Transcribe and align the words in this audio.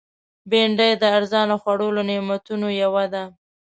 بېنډۍ 0.49 0.91
د 1.01 1.03
ارزانه 1.17 1.55
خوړو 1.61 1.87
له 1.97 2.01
نعمتونو 2.09 2.67
یوه 2.81 3.05
ده 3.13 3.23